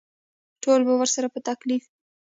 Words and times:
ټول 0.63 0.79
به 0.87 0.93
ورسره 0.99 1.27
په 1.33 1.39
تکلیف 1.49 1.83
وي. 1.87 1.91